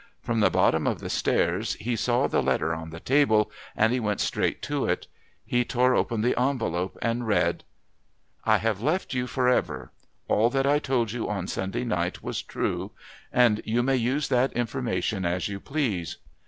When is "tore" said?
5.63-5.93